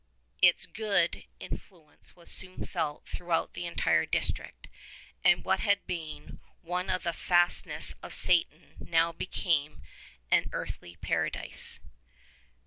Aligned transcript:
Its 0.41 0.65
good 0.65 1.25
in 1.39 1.59
fluence 1.59 2.15
was 2.15 2.31
soon 2.31 2.65
felt 2.65 3.05
throughout 3.05 3.53
the 3.53 3.67
entire 3.67 4.03
district, 4.07 4.67
and 5.23 5.45
what 5.45 5.59
136 5.59 5.67
had 5.67 5.85
been 6.25 6.39
one 6.63 6.89
of 6.89 7.03
the 7.03 7.13
fastnesses 7.13 7.93
of 8.01 8.11
Satan 8.11 8.77
now 8.79 9.11
became 9.11 9.83
an 10.31 10.49
earthly 10.53 10.95
Paradise. 10.95 11.79